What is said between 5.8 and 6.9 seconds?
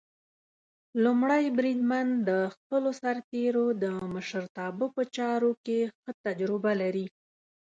ښه تجربه